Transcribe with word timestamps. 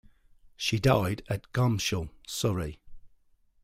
She 0.55 0.79
died 0.79 1.21
at 1.29 1.51
Gomshall, 1.53 2.09
Surrey. 2.25 2.79